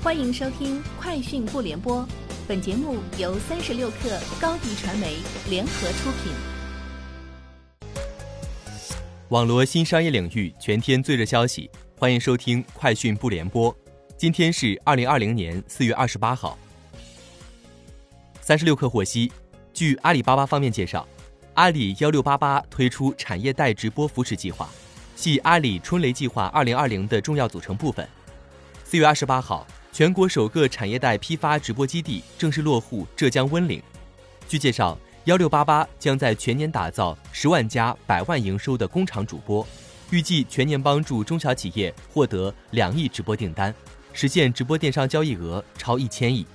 [0.00, 2.02] 欢迎收听《快讯不联播》，
[2.46, 5.16] 本节目由三十六克高低传媒
[5.50, 6.32] 联合出品。
[9.30, 13.74] 网罗新商业领域全天最热消息，欢迎收听《快讯不联播》。
[14.16, 16.56] 今天是二零二零年四月二十八号。
[18.40, 19.32] 三十六氪获悉，
[19.74, 21.06] 据阿里巴巴方面介绍，
[21.54, 24.68] 阿里幺六八八推出产业带直播扶持计划。
[25.16, 28.08] 系阿里春雷计划二零二零的重要组成部分。
[28.84, 29.66] 四月二十八号，
[29.98, 33.82] 全国首个产业带批发直播基地正式落户浙江温岭。
[34.46, 39.66] 据介绍，幺六八八将在全年打造十万家百万营收的工厂主播，
[40.10, 43.74] 预计全年帮助中小企业获得两亿直播订单，
[44.12, 46.46] 实现直播电商交易额超一千亿。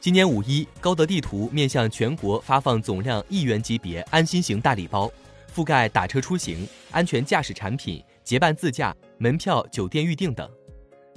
[0.00, 5.12] 今年五一，高德地图面向全国发放总量亿元级别安心型大礼包。
[5.54, 10.48] 覆盖打车出行、安全驾驶产品、结伴自驾、门票、酒店预订等。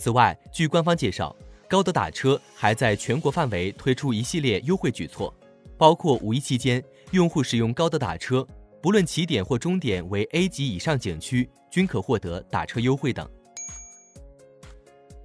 [0.02, 1.36] 此外，据官方介绍，
[1.70, 5.32] 高德打车还在全国范围推出一系列优惠举措，
[5.78, 8.44] 包括五一期间，用户使用高德打车，
[8.82, 13.30] 不论起点或终点为 A 级以上景区，均可获得打车优惠等。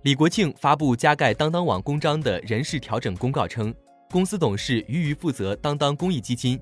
[0.03, 3.75] 李国庆发布加盖当当网公章的人事调整公告称，
[4.11, 6.61] 公司董事俞渝负责当当公益基金。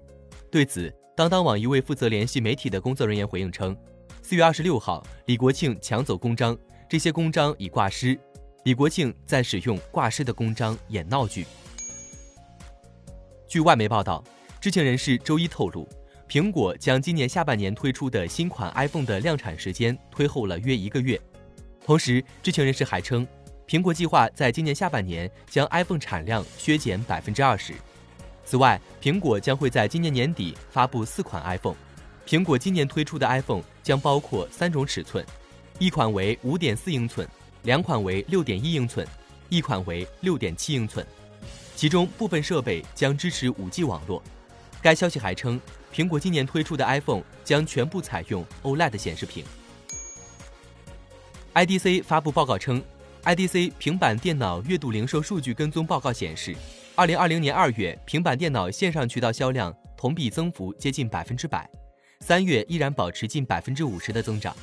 [0.53, 0.95] 对此。
[1.17, 3.77] 当当网一位负责联系媒体的工作人员回应称，
[4.21, 6.59] 四月二十六号，李国庆抢走公章，
[6.95, 8.17] 这些公章已挂失。
[8.63, 11.45] 李国庆在使用挂失的公章演闹剧。
[13.49, 14.23] 据外媒报道，
[14.61, 15.89] 知情人士周一透露，
[16.29, 21.21] 苹果将今年下半年推出的新款 iPhone 的量产时间推后了约一个月。
[21.85, 23.27] 同时，知情人士还称，
[23.67, 27.75] 苹果计划在今年下半年将 iPhone 产量削减百分之二十。
[28.45, 31.75] 此外，苹果将会在今年年底发布四款 iPhone。
[32.25, 35.27] 苹果今年推出的 iPhone 将包括三种尺寸，
[35.81, 37.29] 一款为五点四英寸，
[37.65, 39.05] 两款为六点一英寸，
[39.49, 41.05] 一款为六点七英寸。
[41.75, 44.23] 其中部分设备将支持五 G 网络。
[44.81, 45.61] 该消息还称，
[45.93, 49.45] 苹果今年推出的 iPhone 将全部采用 OLED 显示屏。
[51.55, 52.81] IDC 发布报告称
[53.25, 56.55] ，IDC 平板电脑月度零售数据跟踪报告显示。
[56.95, 61.69] 二零二零年二月，平板电脑线上渠道销量同比增幅接近百分之百，
[62.21, 64.57] 三月依然保持近百分之五十的增长。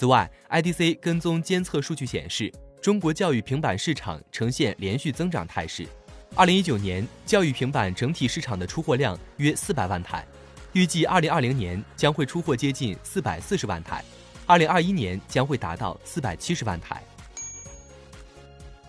[0.00, 2.50] 此外，IDC 跟踪监测数据显示，
[2.80, 5.86] 中国教育平板市场呈现连续增长态势。
[6.34, 10.26] 二零一九年，教育平板整体市场的出货量约四百万台，
[10.72, 14.02] 预计二零二零年将会出货接近四百四十万台，
[14.46, 17.02] 二零二一年将会达到四百七十万台。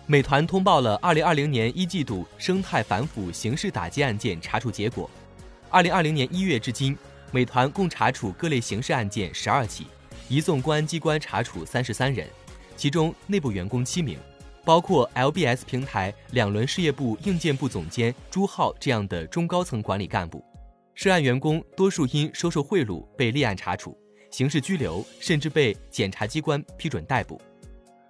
[0.06, 5.10] 美团通报了2020年一季度生态反腐刑事打击案件查处结果。
[5.72, 6.96] 2020年1月至今，
[7.30, 9.86] 美团共查处各类刑事案件十二起，
[10.28, 12.28] 移送公安机关查处三十三人，
[12.76, 14.18] 其中内部员工七名，
[14.64, 20.44] 包括 LBS 平台两轮事业部硬件部总监朱浩这样的中高层管理干部。
[20.94, 23.96] 涉案员工多数因收受贿赂被立案查处、
[24.30, 27.40] 刑事拘留，甚至被检察机关批准逮捕。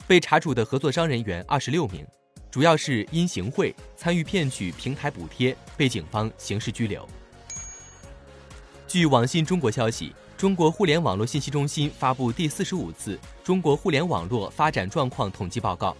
[0.06, 2.06] 被查处的合作商人员二十六名，
[2.50, 7.08] 主要是因行贿参与骗取平台补贴，被警方刑事拘留。
[8.88, 10.12] 据网信中国消息，
[10.42, 15.96] 中国互联网络信息中心发布第四十五次中国互联网络发展状况统计报告。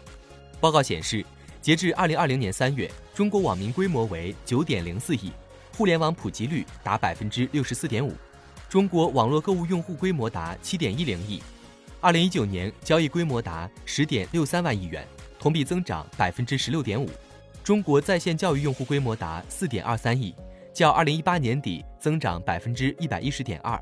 [0.61, 1.25] 报告显示，
[1.61, 5.31] 截至二零二零年三月，中国网民规模为九点零四亿，
[5.77, 8.13] 互联网普及率达百分之六十四点五，
[8.69, 11.41] 中国网络购物用户规模达七点一零亿。
[12.01, 15.07] 二零一九年交易规模达十点六三万亿元，
[15.39, 17.09] 同比增长百分之十六点五。
[17.63, 20.35] 中国在线教育用户规模达四点二三亿，
[20.75, 23.81] 较二零一八年底增长百分之一百一十点二，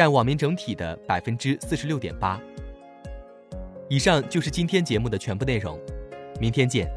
[0.00, 2.40] 占网民整体的百分之四十六点八。
[3.90, 5.78] 以上就是今天节目的全部内容，
[6.40, 6.90] 明天见。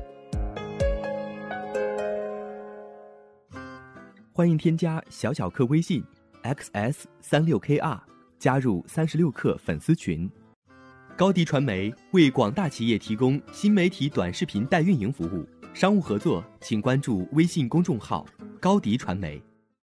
[4.31, 6.01] 欢迎添加小小客微信
[6.43, 7.99] xs 三六 kr，
[8.39, 10.31] 加入三十六课粉丝群。
[11.17, 18.25] 高迪传媒为广大企业提供新媒体短视频代运营服务，商务合作请关注微信公众号
[18.61, 19.43] “高迪传媒”。